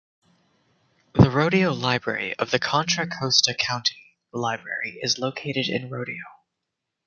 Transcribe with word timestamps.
The 1.13 1.29
Rodeo 1.29 1.73
Library 1.73 2.35
of 2.39 2.49
the 2.49 2.57
Contra 2.57 3.05
Costa 3.05 3.53
County 3.53 4.17
Library 4.33 4.97
is 4.99 5.19
located 5.19 5.67
in 5.67 5.91
Rodeo. 5.91 6.23